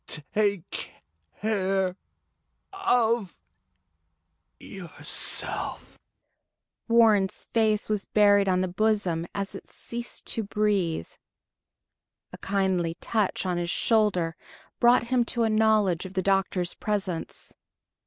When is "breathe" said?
10.41-11.09